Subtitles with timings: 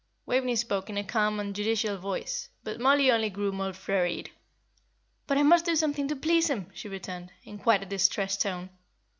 [0.25, 4.31] Waveney spoke in a calm and judicial voice, but Mollie only grew more flurried.
[5.27, 8.71] "But I must do something to please him," she returned, in quite a distressed tone.